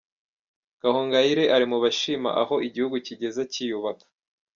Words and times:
Gahongayire 0.81 1.43
ari 1.55 1.65
mu 1.71 1.77
bashima 1.83 2.29
aho 2.41 2.55
igihugu 2.67 2.95
kigeze 3.07 3.41
cyiyubaka. 3.51 4.05